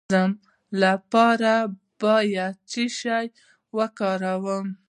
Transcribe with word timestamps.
د 0.03 0.03
هضم 0.07 0.31
لپاره 0.83 1.53
باید 2.01 2.53
څه 2.69 2.83
شی 2.99 3.25
وکاروم؟ 3.77 4.65